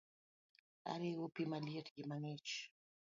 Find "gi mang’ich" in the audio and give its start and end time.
1.95-2.53